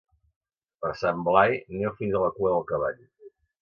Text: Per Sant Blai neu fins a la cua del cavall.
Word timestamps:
Per 0.85 0.91
Sant 1.03 1.23
Blai 1.29 1.55
neu 1.77 1.95
fins 2.03 2.19
a 2.23 2.27
la 2.27 2.35
cua 2.41 2.57
del 2.59 2.69
cavall. 2.75 3.03